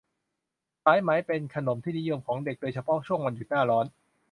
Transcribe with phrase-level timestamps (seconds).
[0.83, 3.85] สายไหมเป็นขนมที่นิยมของเด็ก ๆ โดยเฉพาะช่วงวันหยุดหน้าร้อน